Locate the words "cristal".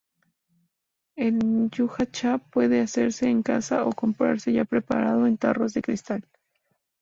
5.83-6.27